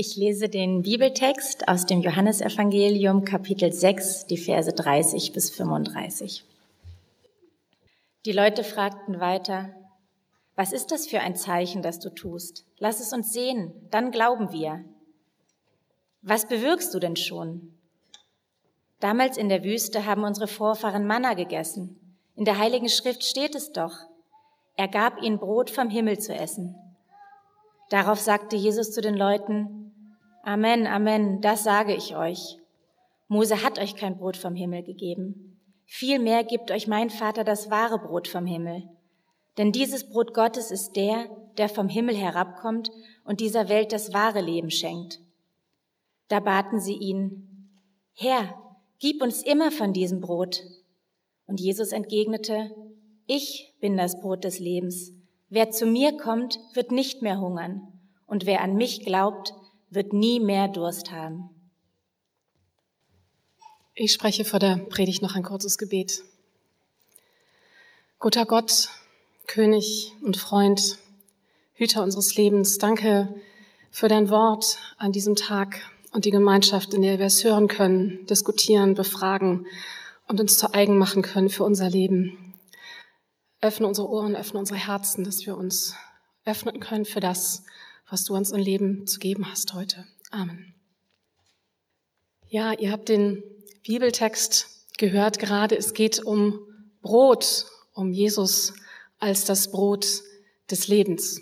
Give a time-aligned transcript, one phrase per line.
[0.00, 6.44] Ich lese den Bibeltext aus dem Johannesevangelium Kapitel 6, die Verse 30 bis 35.
[8.24, 9.74] Die Leute fragten weiter,
[10.54, 12.64] was ist das für ein Zeichen, das du tust?
[12.78, 14.84] Lass es uns sehen, dann glauben wir.
[16.22, 17.76] Was bewirkst du denn schon?
[19.00, 21.98] Damals in der Wüste haben unsere Vorfahren Manna gegessen.
[22.36, 23.96] In der Heiligen Schrift steht es doch.
[24.76, 26.76] Er gab ihnen Brot vom Himmel zu essen.
[27.90, 29.87] Darauf sagte Jesus zu den Leuten,
[30.48, 32.56] Amen, Amen, das sage ich euch.
[33.28, 35.60] Mose hat euch kein Brot vom Himmel gegeben.
[35.84, 38.88] Vielmehr gibt euch mein Vater das wahre Brot vom Himmel.
[39.58, 42.90] Denn dieses Brot Gottes ist der, der vom Himmel herabkommt
[43.24, 45.20] und dieser Welt das wahre Leben schenkt.
[46.28, 47.70] Da baten sie ihn,
[48.14, 48.54] Herr,
[49.00, 50.62] gib uns immer von diesem Brot.
[51.46, 52.70] Und Jesus entgegnete,
[53.26, 55.12] ich bin das Brot des Lebens.
[55.50, 57.82] Wer zu mir kommt, wird nicht mehr hungern.
[58.26, 59.52] Und wer an mich glaubt,
[59.90, 61.50] wird nie mehr Durst haben.
[63.94, 66.22] Ich spreche vor der Predigt noch ein kurzes Gebet.
[68.18, 68.90] Guter Gott,
[69.46, 70.98] König und Freund,
[71.72, 73.34] Hüter unseres Lebens, danke
[73.90, 75.80] für dein Wort an diesem Tag
[76.12, 79.66] und die Gemeinschaft, in der wir es hören können, diskutieren, befragen
[80.26, 82.54] und uns zu eigen machen können für unser Leben.
[83.60, 85.94] Öffne unsere Ohren, öffne unsere Herzen, dass wir uns
[86.44, 87.64] öffnen können für das,
[88.10, 90.06] was du uns im Leben zu geben hast heute.
[90.30, 90.74] Amen.
[92.48, 93.42] Ja, ihr habt den
[93.86, 95.76] Bibeltext gehört gerade.
[95.76, 96.58] Es geht um
[97.02, 98.72] Brot, um Jesus
[99.18, 100.06] als das Brot
[100.70, 101.40] des Lebens.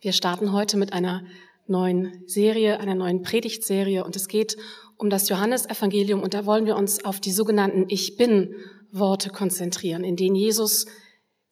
[0.00, 1.24] Wir starten heute mit einer
[1.66, 4.56] neuen Serie, einer neuen Predigtserie und es geht
[4.96, 8.54] um das Johannesevangelium und da wollen wir uns auf die sogenannten Ich bin
[8.92, 10.86] Worte konzentrieren, in denen Jesus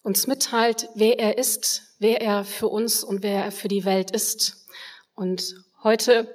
[0.03, 4.11] uns mitteilt, wer er ist, wer er für uns und wer er für die Welt
[4.11, 4.67] ist.
[5.15, 6.35] Und heute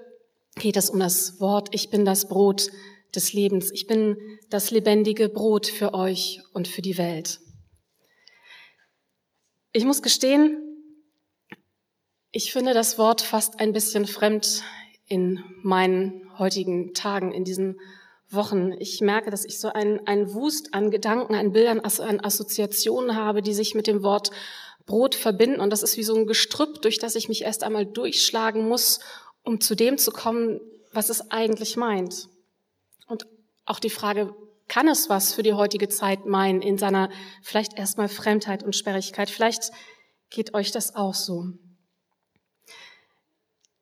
[0.56, 2.70] geht es um das Wort, ich bin das Brot
[3.16, 3.72] des Lebens.
[3.72, 4.18] Ich bin
[4.50, 7.40] das lebendige Brot für euch und für die Welt.
[9.72, 10.60] Ich muss gestehen,
[12.32, 14.64] ich finde das Wort fast ein bisschen fremd
[15.06, 17.80] in meinen heutigen Tagen, in diesen
[18.34, 18.74] Wochen.
[18.80, 23.42] Ich merke, dass ich so einen, einen Wust an Gedanken, an Bildern, an Assoziationen habe,
[23.42, 24.32] die sich mit dem Wort
[24.86, 25.60] Brot verbinden.
[25.60, 29.00] Und das ist wie so ein Gestrüpp, durch das ich mich erst einmal durchschlagen muss,
[29.44, 30.60] um zu dem zu kommen,
[30.92, 32.28] was es eigentlich meint.
[33.08, 33.26] Und
[33.66, 34.34] auch die Frage,
[34.68, 37.10] kann es was für die heutige Zeit meinen in seiner
[37.42, 39.30] vielleicht erstmal Fremdheit und Sperrigkeit?
[39.30, 39.72] Vielleicht
[40.30, 41.48] geht euch das auch so.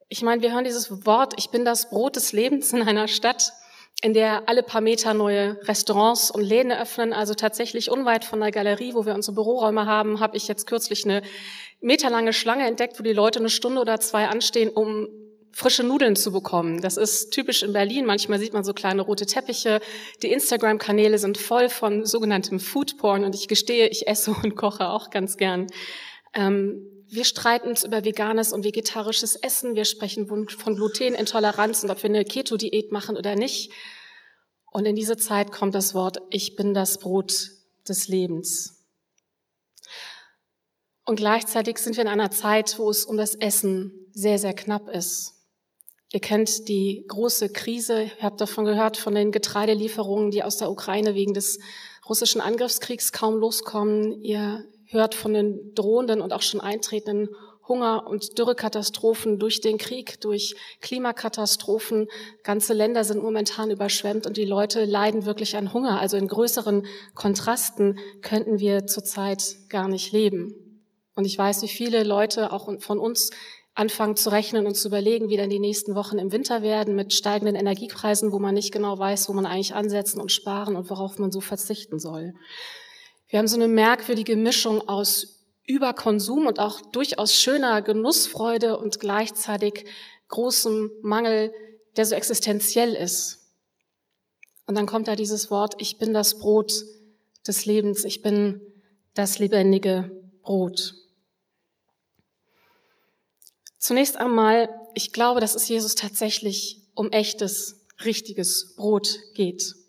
[0.10, 3.54] Ich meine, wir hören dieses Wort, ich bin das Brot des Lebens in einer Stadt,
[4.02, 7.14] in der alle paar Meter neue Restaurants und Läden öffnen.
[7.14, 11.06] Also tatsächlich unweit von der Galerie, wo wir unsere Büroräume haben, habe ich jetzt kürzlich
[11.06, 11.22] eine
[11.82, 15.08] meterlange Schlange entdeckt, wo die Leute eine Stunde oder zwei anstehen, um
[15.52, 16.82] frische Nudeln zu bekommen.
[16.82, 18.06] Das ist typisch in Berlin.
[18.06, 19.82] Manchmal sieht man so kleine rote Teppiche.
[20.24, 25.10] Die Instagram-Kanäle sind voll von sogenanntem Foodporn und ich gestehe, ich esse und koche auch
[25.10, 25.68] ganz gern.
[26.34, 29.76] Ähm, wir streiten uns über veganes und vegetarisches Essen.
[29.76, 33.74] Wir sprechen von Glutenintoleranz und ob wir eine Keto-Diät machen oder nicht.
[34.72, 37.52] Und in diese Zeit kommt das Wort, ich bin das Brot
[37.86, 38.86] des Lebens.
[41.06, 44.88] Und gleichzeitig sind wir in einer Zeit, wo es um das Essen sehr, sehr knapp
[44.88, 45.34] ist.
[46.14, 50.72] Ihr kennt die große Krise, ihr habt davon gehört, von den Getreidelieferungen, die aus der
[50.72, 51.60] Ukraine wegen des
[52.08, 54.22] russischen Angriffskriegs kaum loskommen.
[54.22, 57.30] Ihr hört von den drohenden und auch schon eintretenden
[57.68, 62.08] Hunger- und Dürrekatastrophen durch den Krieg, durch Klimakatastrophen.
[62.44, 66.00] Ganze Länder sind momentan überschwemmt und die Leute leiden wirklich an Hunger.
[66.00, 66.86] Also in größeren
[67.16, 70.54] Kontrasten könnten wir zurzeit gar nicht leben.
[71.16, 73.30] Und ich weiß, wie viele Leute auch von uns
[73.74, 77.14] anfangen zu rechnen und zu überlegen, wie dann die nächsten Wochen im Winter werden mit
[77.14, 81.20] steigenden Energiepreisen, wo man nicht genau weiß, wo man eigentlich ansetzen und sparen und worauf
[81.20, 82.34] man so verzichten soll.
[83.32, 89.86] Wir haben so eine merkwürdige Mischung aus Überkonsum und auch durchaus schöner Genussfreude und gleichzeitig
[90.28, 91.54] großem Mangel,
[91.96, 93.40] der so existenziell ist.
[94.68, 96.74] Und dann kommt da dieses Wort, ich bin das Brot
[97.48, 98.60] des Lebens, ich bin
[99.14, 100.12] das lebendige
[100.42, 100.94] Brot.
[103.78, 109.81] Zunächst einmal, ich glaube, dass es Jesus tatsächlich um echtes, richtiges Brot geht.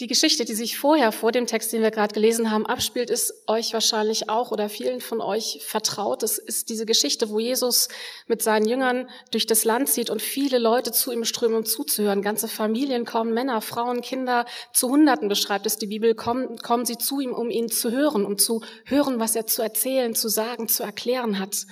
[0.00, 3.32] Die Geschichte, die sich vorher vor dem Text, den wir gerade gelesen haben, abspielt, ist
[3.46, 6.24] euch wahrscheinlich auch oder vielen von euch vertraut.
[6.24, 7.86] Es ist diese Geschichte, wo Jesus
[8.26, 12.22] mit seinen Jüngern durch das Land zieht und viele Leute zu ihm strömen, um zuzuhören.
[12.22, 16.98] Ganze Familien kommen, Männer, Frauen, Kinder, zu Hunderten beschreibt es die Bibel, kommen, kommen sie
[16.98, 20.66] zu ihm, um ihn zu hören, um zu hören, was er zu erzählen, zu sagen,
[20.66, 21.66] zu erklären hat.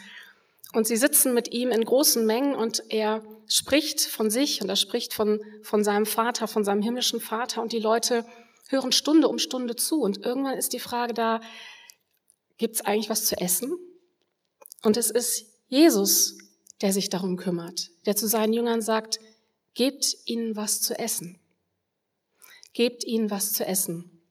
[0.73, 4.77] Und sie sitzen mit ihm in großen Mengen und er spricht von sich und er
[4.77, 8.25] spricht von, von seinem Vater, von seinem himmlischen Vater und die Leute
[8.69, 10.01] hören Stunde um Stunde zu.
[10.01, 11.41] Und irgendwann ist die Frage da,
[12.57, 13.77] gibt es eigentlich was zu essen?
[14.83, 16.39] Und es ist Jesus,
[16.81, 19.21] der sich darum kümmert, der zu seinen Jüngern sagt,
[19.75, 21.39] gebt ihnen was zu essen.
[22.73, 24.23] Gebt ihnen was zu essen.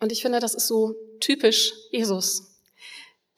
[0.00, 2.49] Und ich finde, das ist so typisch Jesus.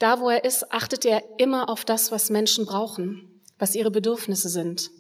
[0.03, 4.49] Da, wo er ist, achtet er immer auf das, was Menschen brauchen, was ihre Bedürfnisse
[4.49, 4.91] sind.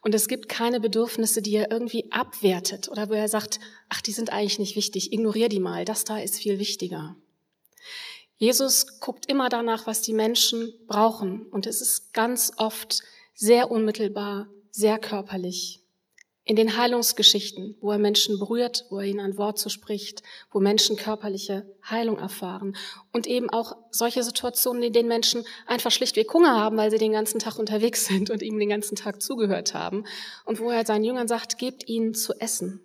[0.00, 3.60] Und es gibt keine Bedürfnisse, die er irgendwie abwertet oder wo er sagt,
[3.90, 7.14] ach, die sind eigentlich nicht wichtig, ignorier die mal, das da ist viel wichtiger.
[8.38, 11.42] Jesus guckt immer danach, was die Menschen brauchen.
[11.48, 13.02] Und es ist ganz oft
[13.34, 15.84] sehr unmittelbar, sehr körperlich
[16.48, 20.96] in den Heilungsgeschichten, wo er Menschen berührt, wo er ihnen ein Wort zuspricht, wo Menschen
[20.96, 22.74] körperliche Heilung erfahren
[23.12, 27.12] und eben auch solche Situationen, in denen Menschen einfach schlichtweg Hunger haben, weil sie den
[27.12, 30.04] ganzen Tag unterwegs sind und ihm den ganzen Tag zugehört haben
[30.46, 32.80] und wo er seinen Jüngern sagt, gebt ihnen zu essen.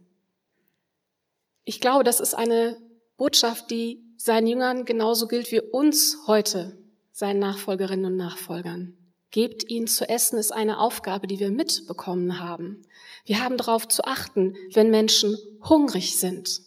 [1.63, 2.75] Ich glaube, das ist eine
[3.15, 6.77] Botschaft, die seinen Jüngern genauso gilt wie uns heute,
[7.13, 8.97] seinen Nachfolgerinnen und Nachfolgern.
[9.33, 12.85] Gebt ihnen zu essen ist eine Aufgabe, die wir mitbekommen haben.
[13.25, 15.35] Wir haben darauf zu achten, wenn Menschen
[15.67, 16.61] hungrig sind.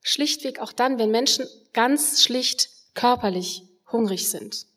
[0.00, 4.68] Schlichtweg auch dann, wenn Menschen ganz schlicht körperlich hungrig sind.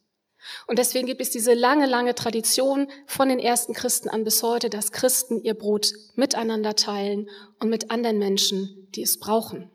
[0.66, 4.72] Und deswegen gibt es diese lange, lange Tradition von den ersten Christen an bis heute,
[4.72, 9.70] dass Christen ihr Brot miteinander teilen und mit anderen Menschen, die es brauchen.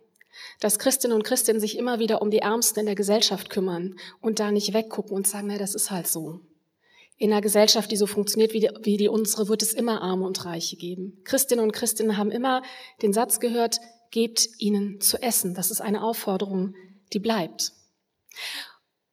[0.58, 4.40] Dass Christinnen und Christen sich immer wieder um die Ärmsten in der Gesellschaft kümmern und
[4.40, 6.40] da nicht weggucken und sagen, na, das ist halt so.
[7.16, 10.26] In einer Gesellschaft, die so funktioniert wie die, wie die unsere, wird es immer Arme
[10.26, 11.20] und Reiche geben.
[11.25, 12.62] Christinnen und Christinnen haben immer
[13.02, 13.78] den Satz gehört,
[14.11, 15.55] gebt ihnen zu essen.
[15.55, 16.75] Das ist eine Aufforderung,
[17.12, 17.72] die bleibt.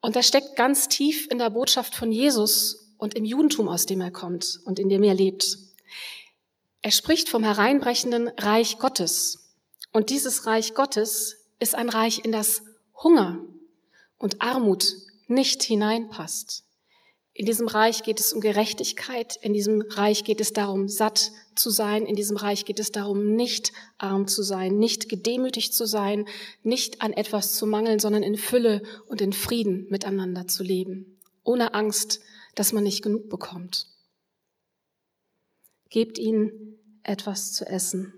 [0.01, 4.01] Und das steckt ganz tief in der Botschaft von Jesus und im Judentum, aus dem
[4.01, 5.57] er kommt und in dem er lebt.
[6.81, 9.53] Er spricht vom hereinbrechenden Reich Gottes.
[9.91, 12.63] Und dieses Reich Gottes ist ein Reich, in das
[13.03, 13.39] Hunger
[14.17, 14.95] und Armut
[15.27, 16.63] nicht hineinpasst.
[17.41, 21.71] In diesem Reich geht es um Gerechtigkeit, in diesem Reich geht es darum, satt zu
[21.71, 26.27] sein, in diesem Reich geht es darum, nicht arm zu sein, nicht gedemütigt zu sein,
[26.61, 31.73] nicht an etwas zu mangeln, sondern in Fülle und in Frieden miteinander zu leben, ohne
[31.73, 32.19] Angst,
[32.53, 33.87] dass man nicht genug bekommt.
[35.89, 38.13] Gebt ihnen etwas zu essen.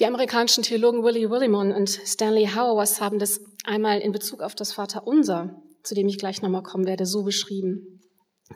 [0.00, 4.72] Die amerikanischen Theologen Willie Willimon und Stanley Hauerwas haben das einmal in Bezug auf das
[4.72, 8.00] Vaterunser zu dem ich gleich nochmal kommen werde, so beschrieben.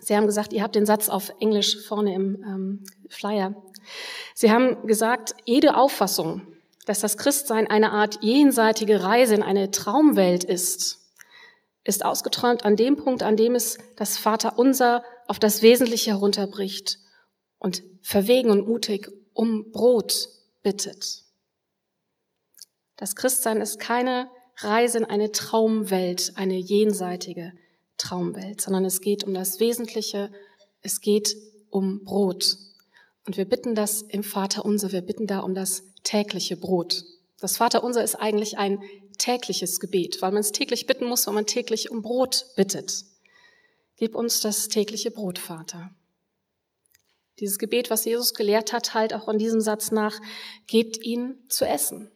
[0.01, 3.55] Sie haben gesagt, ihr habt den Satz auf Englisch vorne im ähm, Flyer.
[4.35, 6.43] Sie haben gesagt, jede Auffassung,
[6.87, 11.01] dass das Christsein eine Art jenseitige Reise in eine Traumwelt ist,
[11.85, 16.99] ist ausgeträumt an dem Punkt, an dem es das Vaterunser auf das Wesentliche herunterbricht
[17.59, 20.29] und verwegen und mutig um Brot
[20.63, 21.25] bittet.
[22.97, 27.53] Das Christsein ist keine Reise in eine Traumwelt, eine jenseitige
[27.97, 30.31] Traumwelt, sondern es geht um das Wesentliche,
[30.83, 31.37] es geht
[31.71, 32.57] um Brot.
[33.27, 37.05] Und wir bitten das im Vater unser, wir bitten da um das tägliche Brot.
[37.41, 38.83] Das Vater unser ist eigentlich ein
[39.19, 43.05] tägliches Gebet, weil man es täglich bitten muss, weil man täglich um Brot bittet.
[43.97, 45.91] Gib uns das tägliche Brot, Vater.
[47.39, 50.21] Dieses Gebet, was Jesus gelehrt hat, halt auch an diesem Satz nach,
[50.67, 52.11] gebt ihn zu essen.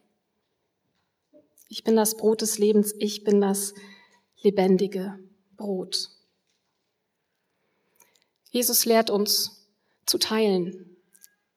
[1.69, 3.73] Ich bin das Brot des Lebens, ich bin das
[4.41, 5.19] lebendige
[5.57, 6.09] Brot.
[8.49, 9.67] Jesus lehrt uns
[10.05, 10.97] zu teilen.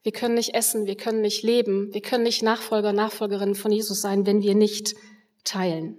[0.02, 4.00] Wir können nicht essen, wir können nicht leben, wir können nicht Nachfolger, Nachfolgerinnen von Jesus
[4.00, 4.94] sein, wenn wir nicht
[5.44, 5.96] teilen.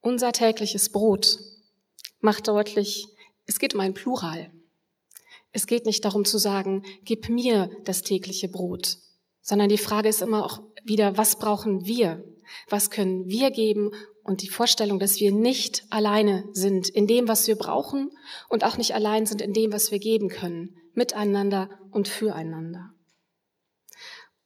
[0.00, 1.38] Unser tägliches Brot
[2.20, 3.08] macht deutlich,
[3.46, 4.50] es geht um ein Plural.
[5.52, 8.98] Es geht nicht darum zu sagen, gib mir das tägliche Brot,
[9.40, 12.24] sondern die Frage ist immer auch wieder, was brauchen wir?
[12.68, 13.90] Was können wir geben?
[14.22, 18.10] Und die Vorstellung, dass wir nicht alleine sind in dem, was wir brauchen
[18.48, 22.90] und auch nicht allein sind in dem, was wir geben können, miteinander und füreinander.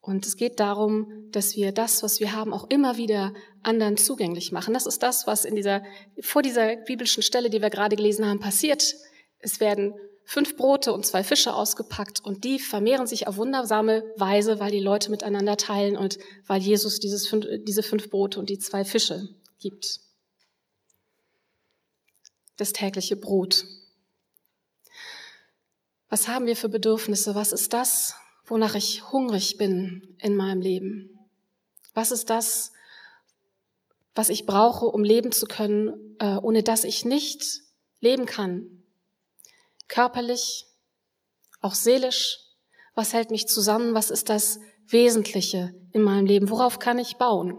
[0.01, 3.33] Und es geht darum, dass wir das, was wir haben, auch immer wieder
[3.63, 4.75] anderen zugänglich machen.
[4.75, 5.85] Das ist das, was in dieser,
[6.21, 8.97] vor dieser biblischen Stelle, die wir gerade gelesen haben, passiert.
[9.39, 14.61] Es werden fünf Brote und zwei Fische ausgepackt und die vermehren sich auf wundersame Weise,
[14.61, 18.85] weil die Leute miteinander teilen und weil Jesus dieses diese fünf Brote und die zwei
[18.85, 20.01] Fische gibt.
[22.57, 23.65] Das tägliche Brot.
[26.09, 27.35] Was haben wir für Bedürfnisse?
[27.35, 28.15] Was ist das,
[28.45, 31.19] wonach ich hungrig bin in meinem Leben?
[31.95, 32.73] Was ist das,
[34.15, 37.63] was ich brauche, um leben zu können, äh, ohne dass ich nicht
[38.01, 38.82] leben kann.
[39.93, 40.65] Körperlich,
[41.61, 42.39] auch seelisch.
[42.95, 43.93] Was hält mich zusammen?
[43.93, 46.49] Was ist das Wesentliche in meinem Leben?
[46.49, 47.59] Worauf kann ich bauen?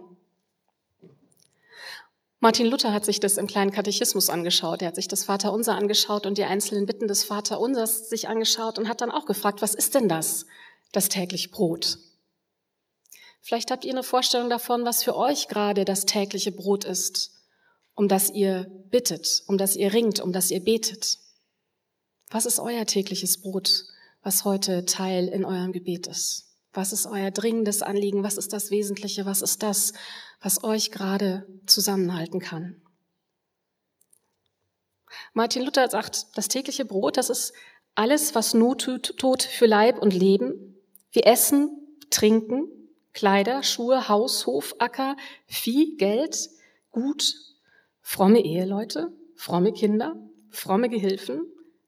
[2.39, 4.81] Martin Luther hat sich das im kleinen Katechismus angeschaut.
[4.81, 8.89] Er hat sich das Vaterunser angeschaut und die einzelnen Bitten des Vaterunsers sich angeschaut und
[8.89, 10.47] hat dann auch gefragt, was ist denn das,
[10.91, 11.99] das täglich Brot?
[13.41, 17.29] Vielleicht habt ihr eine Vorstellung davon, was für euch gerade das tägliche Brot ist,
[17.93, 21.19] um das ihr bittet, um das ihr ringt, um das ihr betet.
[22.29, 23.85] Was ist euer tägliches Brot,
[24.21, 26.49] was heute Teil in eurem Gebet ist?
[26.73, 28.23] Was ist euer dringendes Anliegen?
[28.23, 29.25] Was ist das Wesentliche?
[29.25, 29.93] Was ist das,
[30.41, 32.81] was euch gerade zusammenhalten kann?
[35.33, 37.53] Martin Luther sagt, das tägliche Brot, das ist
[37.95, 40.75] alles, was Not tut für Leib und Leben.
[41.11, 41.69] Wir essen,
[42.09, 42.67] trinken,
[43.13, 45.15] Kleider, Schuhe, Haus, Hof, Acker,
[45.45, 46.49] Vieh, Geld,
[46.91, 47.35] Gut,
[48.01, 50.15] fromme Eheleute, fromme Kinder,
[50.49, 51.41] fromme Gehilfen,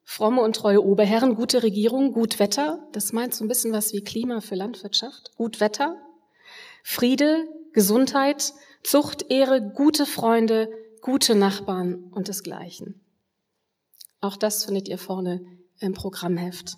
[0.08, 4.04] Fromme und treue Oberherren, gute Regierung, gut Wetter, das meint so ein bisschen was wie
[4.04, 6.00] Klima für Landwirtschaft, gut Wetter,
[6.84, 10.70] Friede, Gesundheit, Zucht, Ehre, gute Freunde,
[11.02, 13.04] gute Nachbarn und desgleichen.
[14.20, 15.44] Auch das findet ihr vorne
[15.80, 16.76] im Programmheft.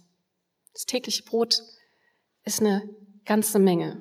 [0.73, 1.63] Das tägliche Brot
[2.45, 2.89] ist eine
[3.27, 4.01] ganze Menge.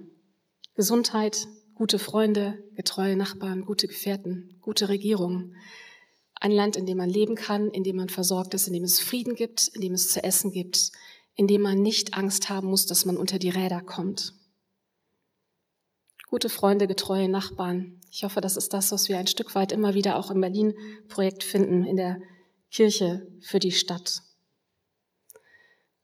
[0.74, 5.54] Gesundheit, gute Freunde, getreue Nachbarn, gute Gefährten, gute Regierung,
[6.40, 9.00] ein Land, in dem man leben kann, in dem man versorgt ist, in dem es
[9.00, 10.92] Frieden gibt, in dem es zu essen gibt,
[11.36, 14.34] in dem man nicht Angst haben muss, dass man unter die Räder kommt.
[16.30, 18.02] Gute Freunde, getreue Nachbarn.
[18.12, 21.44] Ich hoffe, das ist das, was wir ein Stück weit immer wieder auch im Berlin-Projekt
[21.44, 22.20] finden, in der
[22.70, 24.22] Kirche für die Stadt.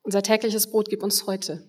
[0.02, 1.68] Unser tägliches Brot gib uns heute.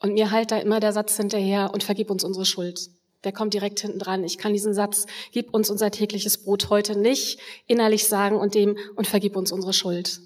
[0.00, 2.90] Und mir halt da immer der Satz hinterher und vergib uns unsere Schuld
[3.26, 4.22] der kommt direkt hinten dran.
[4.22, 8.78] Ich kann diesen Satz, gib uns unser tägliches Brot heute nicht innerlich sagen und dem
[8.94, 10.20] und vergib uns unsere Schuld.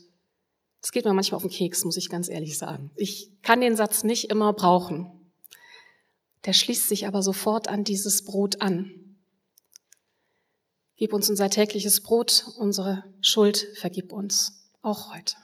[0.82, 2.90] Das geht mir manchmal auf den Keks, muss ich ganz ehrlich sagen.
[2.96, 5.10] Ich kann den Satz nicht immer brauchen.
[6.44, 9.16] Der schließt sich aber sofort an dieses Brot an.
[10.96, 15.36] Gib uns unser tägliches Brot, unsere Schuld, vergib uns, auch heute.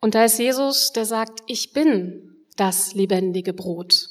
[0.00, 4.08] Und da ist Jesus, der sagt, ich bin das lebendige Brot.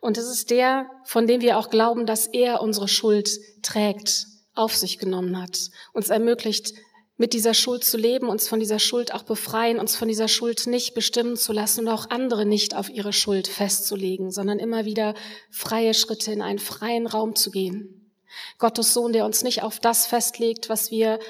[0.00, 3.30] Und es ist der, von dem wir auch glauben, dass er unsere Schuld
[3.62, 6.74] trägt, auf sich genommen hat, uns ermöglicht,
[7.16, 10.66] mit dieser Schuld zu leben, uns von dieser Schuld auch befreien, uns von dieser Schuld
[10.66, 15.14] nicht bestimmen zu lassen und auch andere nicht auf ihre Schuld festzulegen, sondern immer wieder
[15.50, 18.10] freie Schritte in einen freien Raum zu gehen.
[18.58, 21.20] Gottes Sohn, der uns nicht auf das festlegt, was wir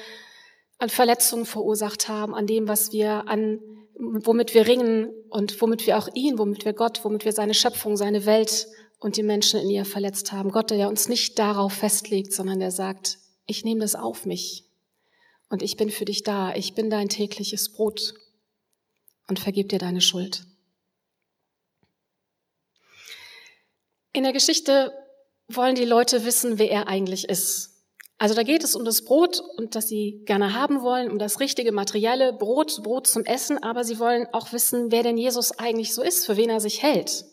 [0.79, 3.59] an Verletzungen verursacht haben, an dem, was wir an
[3.97, 7.97] womit wir ringen und womit wir auch ihn, womit wir Gott, womit wir seine Schöpfung,
[7.97, 8.67] seine Welt
[8.99, 10.51] und die Menschen in ihr verletzt haben.
[10.51, 14.65] Gott, der uns nicht darauf festlegt, sondern der sagt, ich nehme das auf mich
[15.49, 18.13] und ich bin für dich da, ich bin dein tägliches Brot
[19.27, 20.45] und vergib dir deine Schuld.
[24.13, 24.93] In der Geschichte
[25.47, 27.74] wollen die Leute wissen, wer er eigentlich ist.
[28.17, 31.41] Also da geht es um das Brot und das sie gerne haben wollen, um das
[31.41, 35.93] richtige materielle Brot, Brot zum Essen, aber sie wollen auch wissen, wer denn Jesus eigentlich
[35.93, 37.25] so ist, für wen er sich hält.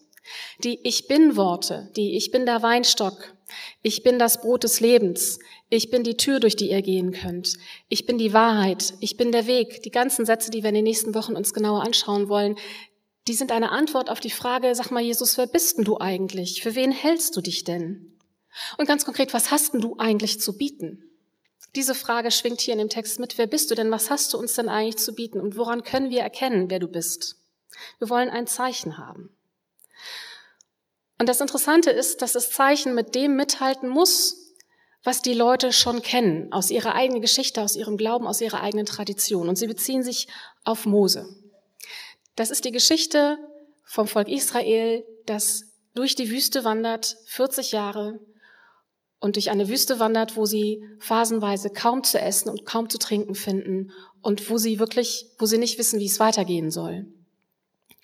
[0.64, 3.34] Die Ich bin Worte, die Ich bin der Weinstock,
[3.82, 7.54] ich bin das Brot des Lebens, ich bin die Tür, durch die ihr gehen könnt,
[7.88, 9.82] ich bin die Wahrheit, ich bin der Weg.
[9.82, 12.56] Die ganzen Sätze, die wir in den nächsten Wochen uns genauer anschauen wollen,
[13.28, 16.60] die sind eine Antwort auf die Frage, sag mal Jesus, wer bist denn du eigentlich?
[16.62, 18.11] Für wen hältst du dich denn?
[18.76, 21.04] Und ganz konkret, was hast denn du eigentlich zu bieten?
[21.74, 23.38] Diese Frage schwingt hier in dem Text mit.
[23.38, 23.90] Wer bist du denn?
[23.90, 25.40] Was hast du uns denn eigentlich zu bieten?
[25.40, 27.36] Und woran können wir erkennen, wer du bist?
[27.98, 29.34] Wir wollen ein Zeichen haben.
[31.18, 34.54] Und das Interessante ist, dass das Zeichen mit dem mithalten muss,
[35.04, 38.86] was die Leute schon kennen, aus ihrer eigenen Geschichte, aus ihrem Glauben, aus ihrer eigenen
[38.86, 39.48] Tradition.
[39.48, 40.28] Und sie beziehen sich
[40.64, 41.26] auf Mose.
[42.36, 43.38] Das ist die Geschichte
[43.84, 48.20] vom Volk Israel, das durch die Wüste wandert, 40 Jahre,
[49.22, 53.36] und durch eine Wüste wandert, wo sie phasenweise kaum zu essen und kaum zu trinken
[53.36, 57.06] finden und wo sie wirklich, wo sie nicht wissen, wie es weitergehen soll.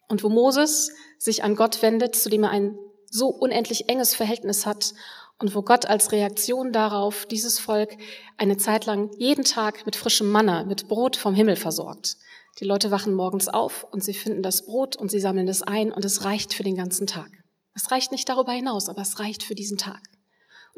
[0.08, 2.78] Und wo Moses sich an Gott wendet, zu dem er ein
[3.10, 4.94] so unendlich enges Verhältnis hat
[5.40, 7.96] und wo Gott als Reaktion darauf dieses Volk
[8.36, 12.16] eine Zeit lang jeden Tag mit frischem Manna, mit Brot vom Himmel versorgt.
[12.60, 15.90] Die Leute wachen morgens auf und sie finden das Brot und sie sammeln es ein
[15.90, 17.30] und es reicht für den ganzen Tag.
[17.74, 20.00] Es reicht nicht darüber hinaus, aber es reicht für diesen Tag.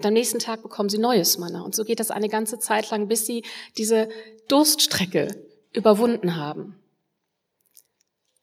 [0.01, 1.61] Und am nächsten Tag bekommen sie neues Manna.
[1.61, 3.45] Und so geht das eine ganze Zeit lang, bis sie
[3.77, 4.09] diese
[4.49, 5.29] Durststrecke
[5.75, 6.81] überwunden haben.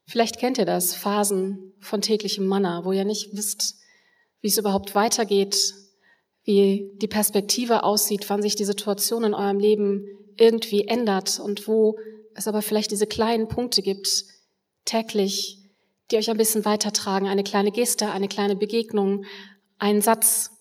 [0.06, 3.80] Vielleicht kennt ihr das, Phasen von täglichem Manna, wo ihr nicht wisst,
[4.42, 5.74] wie es überhaupt weitergeht,
[6.44, 11.98] wie die Perspektive aussieht, wann sich die Situation in eurem Leben irgendwie ändert und wo
[12.36, 14.26] es aber vielleicht diese kleinen Punkte gibt,
[14.86, 15.58] täglich,
[16.12, 17.28] die euch ein bisschen weitertragen.
[17.28, 19.26] Eine kleine Geste, eine kleine Begegnung,
[19.80, 20.52] ein Satz,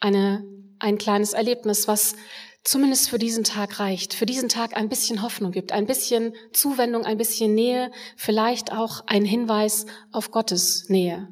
[0.00, 0.44] eine,
[0.78, 2.16] ein kleines Erlebnis, was
[2.64, 7.04] zumindest für diesen Tag reicht, für diesen Tag ein bisschen Hoffnung gibt, ein bisschen Zuwendung,
[7.04, 11.28] ein bisschen Nähe, vielleicht auch ein Hinweis auf Gottes Nähe.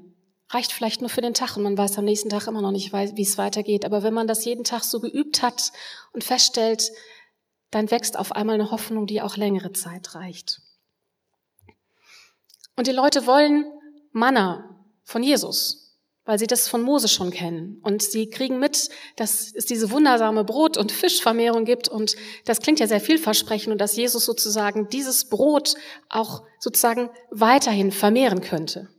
[0.50, 2.92] Reicht vielleicht nur für den Tag und man weiß am nächsten Tag immer noch nicht,
[2.92, 3.84] wie es weitergeht.
[3.84, 5.72] Aber wenn man das jeden Tag so geübt hat
[6.12, 6.90] und feststellt,
[7.70, 10.62] dann wächst auf einmal eine Hoffnung, die auch längere Zeit reicht.
[12.76, 13.66] Und die Leute wollen
[14.12, 15.87] Manna von Jesus
[16.28, 17.80] weil sie das von Mose schon kennen.
[17.82, 21.88] Und sie kriegen mit, dass es diese wundersame Brot- und Fischvermehrung gibt.
[21.88, 25.76] Und das klingt ja sehr vielversprechend und dass Jesus sozusagen dieses Brot
[26.10, 28.90] auch sozusagen weiterhin vermehren könnte.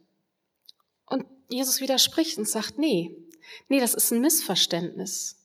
[1.06, 3.16] Und Jesus widerspricht und sagt, nee,
[3.68, 5.38] nee, das ist ein Missverständnis.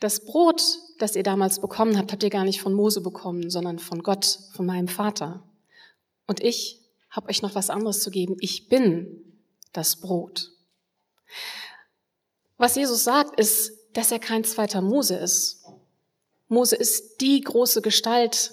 [0.00, 0.64] Das Brot,
[0.98, 4.40] das ihr damals bekommen habt, habt ihr gar nicht von Mose bekommen, sondern von Gott,
[4.56, 5.48] von meinem Vater.
[6.26, 8.36] Und ich habe euch noch was anderes zu geben.
[8.40, 9.29] Ich bin
[9.72, 10.50] das Brot.
[12.56, 15.64] Was Jesus sagt, ist, dass er kein zweiter Mose ist.
[16.48, 18.52] Mose ist die große Gestalt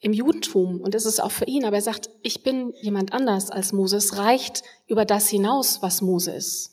[0.00, 3.50] im Judentum und es ist auch für ihn, aber er sagt, ich bin jemand anders
[3.50, 3.96] als Mose.
[3.96, 6.72] Es reicht über das hinaus, was Mose ist.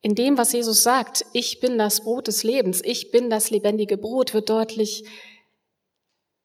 [0.00, 3.98] In dem, was Jesus sagt, ich bin das Brot des Lebens, ich bin das lebendige
[3.98, 5.04] Brot, wird deutlich,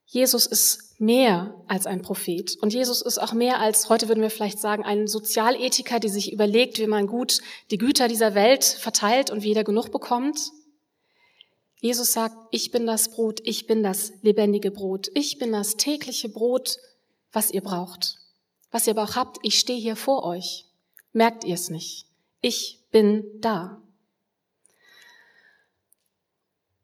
[0.06, 2.56] Jesus ist mehr als ein Prophet.
[2.62, 6.32] Und Jesus ist auch mehr als, heute würden wir vielleicht sagen, ein Sozialethiker, der sich
[6.32, 7.40] überlegt, wie man gut
[7.72, 10.40] die Güter dieser Welt verteilt und wie jeder genug bekommt.
[11.80, 16.30] Jesus sagt, ich bin das Brot, ich bin das lebendige Brot, ich bin das tägliche
[16.30, 16.78] Brot,
[17.32, 18.20] was ihr braucht.
[18.70, 20.68] Was ihr aber auch habt, ich stehe hier vor euch.
[21.14, 22.06] Merkt ihr es nicht?
[22.42, 23.82] Ich bin da.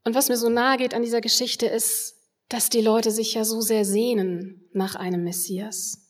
[0.03, 2.16] Und was mir so nahe geht an dieser Geschichte ist,
[2.50, 6.04] dass die Leute sich ja so sehr sehnen nach einem Messias.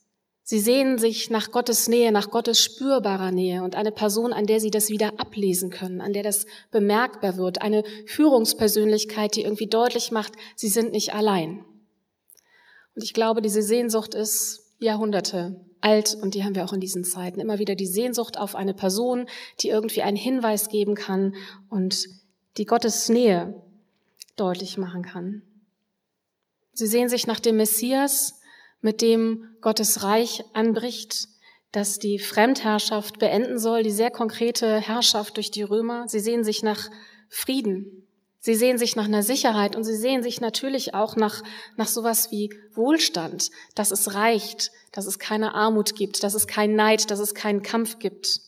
[0.50, 4.62] Sie sehnen sich nach Gottes Nähe, nach Gottes spürbarer Nähe und eine Person, an der
[4.62, 10.12] sie das wieder ablesen können, an der das bemerkbar wird, eine Führungspersönlichkeit, die irgendwie deutlich
[10.12, 11.66] macht, sie sind nicht allein.
[12.96, 17.04] Und ich glaube, diese Sehnsucht ist Jahrhunderte alt und die haben wir auch in diesen
[17.04, 17.40] Zeiten.
[17.40, 19.28] Immer wieder die Sehnsucht auf eine Person,
[19.60, 21.36] die irgendwie einen Hinweis geben kann
[21.70, 22.08] und
[22.58, 23.62] die Gottes Nähe
[24.38, 25.42] deutlich machen kann.
[26.78, 28.40] Sie sehen sich nach dem Messias,
[28.82, 31.28] mit dem Gottes Reich anbricht,
[31.72, 36.08] das die Fremdherrschaft beenden soll, die sehr konkrete Herrschaft durch die Römer.
[36.08, 36.92] Sie sehen sich nach
[37.30, 38.08] Frieden.
[38.38, 41.42] Sie sehen sich nach einer Sicherheit und sie sehen sich natürlich auch nach,
[41.78, 46.76] nach sowas wie Wohlstand, dass es reicht, dass es keine Armut gibt, dass es keinen
[46.76, 48.40] Neid, dass es keinen Kampf gibt.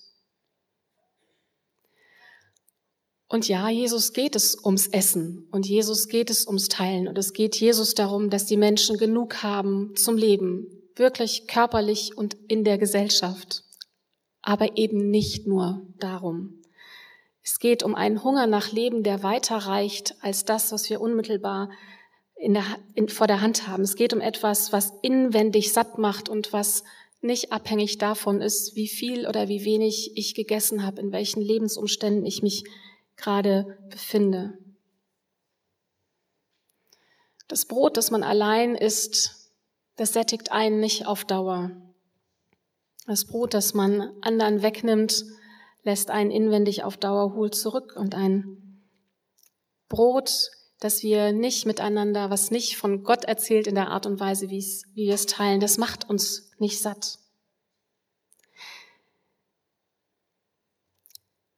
[3.32, 7.34] Und ja, Jesus geht es ums Essen und Jesus geht es ums Teilen und es
[7.34, 10.66] geht Jesus darum, dass die Menschen genug haben zum Leben,
[10.96, 13.64] wirklich körperlich und in der Gesellschaft.
[14.42, 16.64] Aber eben nicht nur darum.
[17.44, 21.70] Es geht um einen Hunger nach Leben, der weiter reicht als das, was wir unmittelbar
[22.36, 22.66] in der,
[22.96, 23.84] in, vor der Hand haben.
[23.84, 26.84] Es geht um etwas, was inwendig satt macht und was
[27.22, 32.26] nicht abhängig davon ist, wie viel oder wie wenig ich gegessen habe, in welchen Lebensumständen
[32.26, 32.64] ich mich
[33.20, 34.58] gerade befinde.
[37.48, 39.52] Das Brot, das man allein isst,
[39.96, 41.72] das sättigt einen nicht auf Dauer.
[43.06, 45.26] Das Brot, das man anderen wegnimmt,
[45.84, 47.96] lässt einen inwendig auf Dauer hohl zurück.
[47.96, 48.84] Und ein
[49.88, 54.50] Brot, das wir nicht miteinander, was nicht von Gott erzählt in der Art und Weise,
[54.50, 57.18] wie, wie wir es teilen, das macht uns nicht satt.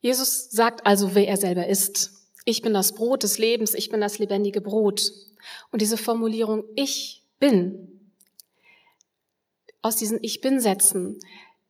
[0.02, 2.12] Jesus sagt also, wer er selber ist.
[2.44, 5.12] Ich bin das Brot des Lebens, ich bin das lebendige Brot.
[5.72, 8.12] Und diese Formulierung Ich bin,
[9.82, 11.20] aus diesen Ich bin Sätzen,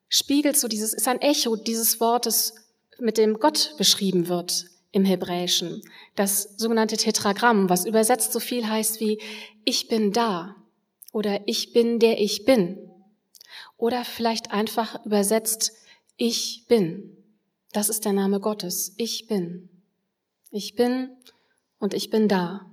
[0.09, 2.55] spiegelt so dieses, ist ein Echo dieses Wortes,
[2.99, 5.81] mit dem Gott beschrieben wird im Hebräischen.
[6.15, 9.19] Das sogenannte Tetragramm, was übersetzt so viel heißt wie
[9.65, 10.55] Ich bin da
[11.11, 12.77] oder Ich bin der ich bin.
[13.77, 15.73] Oder vielleicht einfach übersetzt
[16.17, 17.20] Ich bin.
[17.73, 18.93] Das ist der Name Gottes.
[18.97, 19.69] Ich bin.
[20.49, 21.09] Ich bin
[21.79, 22.69] und ich bin da.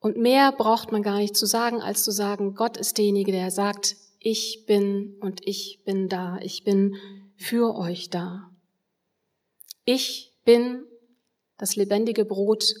[0.00, 3.50] Und mehr braucht man gar nicht zu sagen, als zu sagen, Gott ist derjenige, der
[3.50, 6.38] sagt, ich bin und ich bin da.
[6.42, 6.96] Ich bin
[7.36, 8.50] für euch da.
[9.84, 10.84] Ich bin
[11.62, 12.74] das lebendige Brot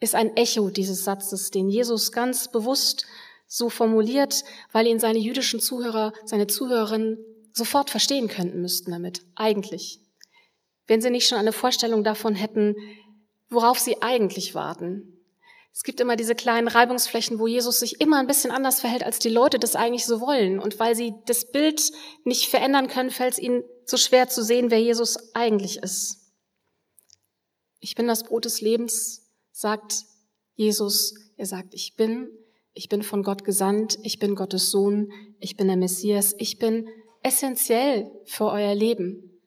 [0.00, 3.06] ist ein Echo dieses Satzes, den Jesus ganz bewusst
[3.46, 7.16] so formuliert, weil ihn seine jüdischen Zuhörer, seine Zuhörerinnen
[7.56, 10.00] sofort verstehen könnten müssten damit, eigentlich.
[10.86, 12.76] wenn sie nicht schon eine Vorstellung davon hätten,
[13.48, 15.16] worauf sie eigentlich warten.
[15.72, 19.18] Es gibt immer diese kleinen Reibungsflächen, wo Jesus sich immer ein bisschen anders verhält, als
[19.18, 20.60] die Leute das eigentlich so wollen.
[20.60, 21.90] Und weil sie das Bild
[22.24, 26.32] nicht verändern können, fällt es ihnen so schwer zu sehen, wer Jesus eigentlich ist.
[27.80, 30.04] Ich bin das Brot des Lebens, sagt
[30.54, 31.14] Jesus.
[31.36, 32.30] Er sagt, ich bin,
[32.72, 36.88] ich bin von Gott gesandt, ich bin Gottes Sohn, ich bin der Messias, ich bin
[37.26, 39.42] essentiell für euer Leben.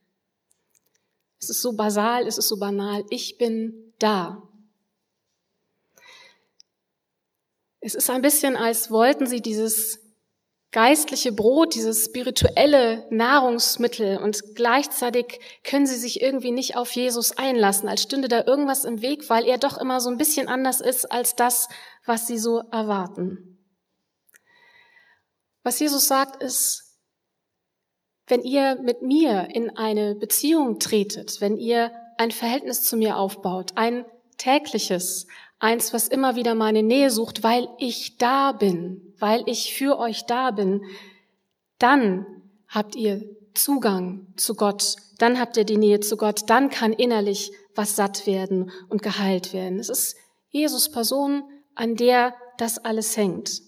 [1.39, 3.05] Es ist so basal, es ist so banal.
[3.09, 4.43] Ich bin da.
[7.79, 9.99] Es ist ein bisschen, als wollten sie dieses
[10.71, 17.87] geistliche Brot, dieses spirituelle Nahrungsmittel und gleichzeitig können sie sich irgendwie nicht auf Jesus einlassen,
[17.87, 21.09] als stünde da irgendwas im Weg, weil er doch immer so ein bisschen anders ist
[21.09, 21.69] als das,
[22.05, 23.57] was sie so erwarten.
[25.63, 26.88] Was Jesus sagt ist,
[28.29, 33.71] wenn ihr mit mir in eine Beziehung tretet, wenn ihr ein Verhältnis zu mir aufbaut,
[33.75, 34.05] ein
[34.37, 35.27] tägliches,
[35.61, 40.25] Eins, was immer wieder meine Nähe sucht, weil ich da bin, weil ich für euch
[40.25, 40.85] da bin.
[41.79, 42.25] Dann
[42.69, 47.51] habt ihr Zugang zu Gott, dann habt ihr die Nähe zu Gott, dann kann innerlich
[47.75, 49.79] was satt werden und geheilt werden.
[49.79, 50.15] Es ist
[50.49, 51.43] Jesus Person,
[51.75, 53.61] an der das alles hängt.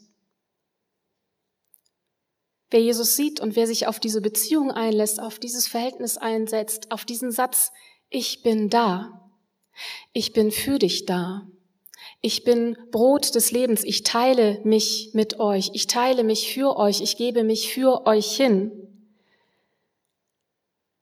[2.72, 7.06] Wer Jesus sieht und wer sich auf diese Beziehung einlässt, auf dieses Verhältnis einsetzt, auf
[7.06, 7.72] diesen Satz,
[8.10, 9.32] ich bin da,
[10.14, 11.46] ich bin für dich da,
[12.22, 13.84] ich bin Brot des Lebens.
[13.84, 15.72] Ich teile mich mit euch.
[15.74, 17.02] Ich teile mich für euch.
[17.02, 18.72] Ich gebe mich für euch hin.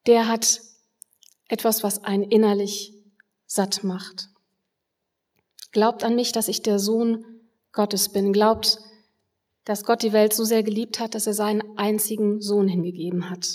[0.07, 0.61] Der hat
[1.49, 2.93] etwas, was einen innerlich
[3.45, 4.29] satt macht.
[5.71, 7.25] Glaubt an mich, dass ich der Sohn
[7.73, 8.31] Gottes bin.
[8.31, 8.79] Glaubt,
[9.65, 13.47] dass Gott die Welt so sehr geliebt hat, dass er seinen einzigen Sohn hingegeben hat.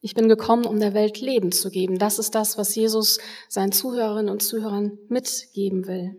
[0.00, 1.98] Ich bin gekommen, um der Welt Leben zu geben.
[1.98, 6.16] Das ist das, was Jesus seinen Zuhörerinnen und Zuhörern mitgeben will.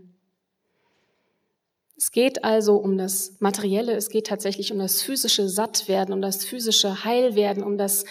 [1.97, 6.43] Es geht also um das Materielle, es geht tatsächlich um das physische Sattwerden, um das
[6.43, 8.05] physische Heilwerden, um das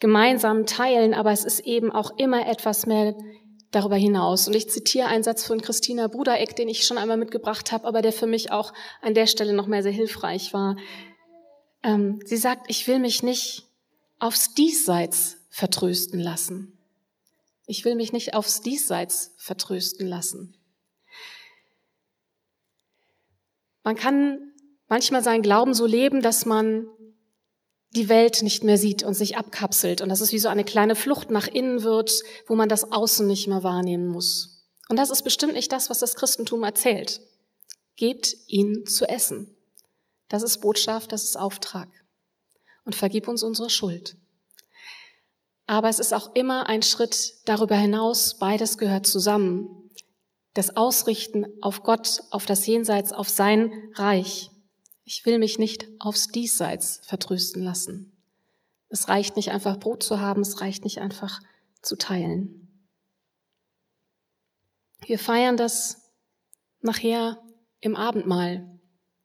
[0.00, 3.14] gemeinsam Teilen, aber es ist eben auch immer etwas mehr
[3.76, 4.48] darüber hinaus.
[4.48, 8.02] Und ich zitiere einen Satz von Christina Brudereck, den ich schon einmal mitgebracht habe, aber
[8.02, 10.76] der für mich auch an der Stelle noch mehr sehr hilfreich war.
[11.82, 13.64] Ähm, sie sagt, ich will mich nicht
[14.18, 16.78] aufs Diesseits vertrösten lassen.
[17.66, 20.56] Ich will mich nicht aufs Diesseits vertrösten lassen.
[23.84, 24.52] Man kann
[24.88, 26.88] manchmal seinen Glauben so leben, dass man
[27.90, 30.96] die Welt nicht mehr sieht und sich abkapselt und dass es wie so eine kleine
[30.96, 34.64] Flucht nach innen wird, wo man das Außen nicht mehr wahrnehmen muss.
[34.88, 37.20] Und das ist bestimmt nicht das, was das Christentum erzählt.
[37.96, 39.56] Gebt ihnen zu essen.
[40.28, 41.88] Das ist Botschaft, das ist Auftrag.
[42.84, 44.16] Und vergib uns unsere Schuld.
[45.66, 49.86] Aber es ist auch immer ein Schritt darüber hinaus, beides gehört zusammen
[50.56, 54.50] das Ausrichten auf Gott, auf das Jenseits, auf sein Reich.
[55.08, 58.12] Ich will mich nicht aufs Diesseits vertrösten lassen.
[58.88, 61.40] Es reicht nicht einfach Brot zu haben, es reicht nicht einfach
[61.80, 62.68] zu teilen.
[65.06, 66.12] Wir feiern das
[66.80, 67.40] nachher
[67.80, 68.68] im Abendmahl.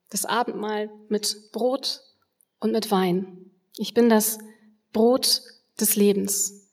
[0.09, 2.01] Das Abendmahl mit Brot
[2.59, 3.51] und mit Wein.
[3.75, 4.37] Ich bin das
[4.93, 5.41] Brot
[5.79, 6.69] des Lebens.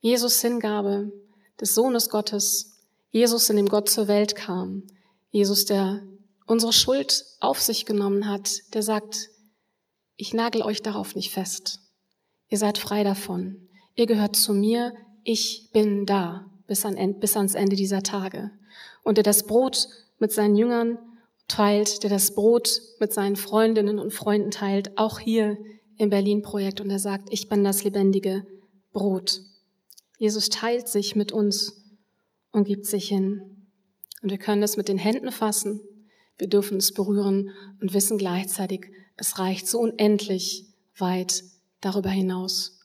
[0.00, 1.12] Jesus Hingabe
[1.58, 2.76] des Sohnes Gottes
[3.16, 4.82] Jesus, in dem Gott zur Welt kam.
[5.30, 6.02] Jesus, der
[6.46, 9.28] unsere Schuld auf sich genommen hat, der sagt,
[10.16, 11.80] ich nagel euch darauf nicht fest.
[12.48, 13.68] Ihr seid frei davon.
[13.94, 14.94] Ihr gehört zu mir.
[15.24, 18.50] Ich bin da bis, an, bis ans Ende dieser Tage.
[19.02, 20.98] Und der das Brot mit seinen Jüngern
[21.48, 25.58] teilt, der das Brot mit seinen Freundinnen und Freunden teilt, auch hier
[25.98, 26.80] im Berlin-Projekt.
[26.80, 28.46] Und er sagt, ich bin das lebendige
[28.92, 29.42] Brot.
[30.18, 31.84] Jesus teilt sich mit uns
[32.52, 33.68] und gibt sich hin.
[34.22, 35.80] Und wir können es mit den Händen fassen,
[36.38, 40.66] wir dürfen es berühren und wissen gleichzeitig, es reicht so unendlich
[40.98, 41.44] weit
[41.80, 42.80] darüber hinaus.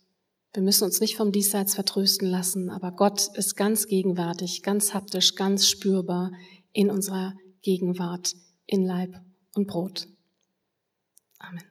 [0.54, 5.36] Wir müssen uns nicht vom Diesseits vertrösten lassen, aber Gott ist ganz gegenwärtig, ganz haptisch,
[5.36, 6.32] ganz spürbar
[6.74, 8.34] in unserer Gegenwart,
[8.66, 9.22] in Leib
[9.54, 10.08] und Brot.
[11.40, 11.71] Amen.